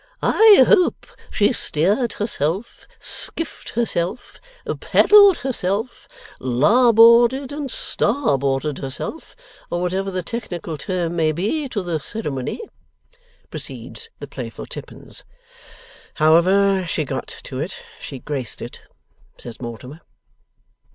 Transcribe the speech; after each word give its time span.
'I 0.23 0.65
hope 0.67 1.05
she 1.31 1.53
steered 1.53 2.13
herself, 2.13 2.87
skiffed 2.97 3.73
herself, 3.73 4.41
paddled 4.79 5.37
herself, 5.37 6.07
larboarded 6.39 7.51
and 7.51 7.69
starboarded 7.69 8.79
herself, 8.79 9.35
or 9.69 9.79
whatever 9.79 10.09
the 10.09 10.23
technical 10.23 10.75
term 10.75 11.15
may 11.15 11.31
be, 11.31 11.69
to 11.69 11.83
the 11.83 11.99
ceremony?' 11.99 12.61
proceeds 13.51 14.09
the 14.17 14.25
playful 14.25 14.65
Tippins. 14.65 15.23
'However 16.15 16.83
she 16.87 17.05
got 17.05 17.27
to 17.43 17.59
it, 17.59 17.85
she 17.99 18.17
graced 18.17 18.59
it,' 18.59 18.81
says 19.37 19.61
Mortimer. 19.61 20.01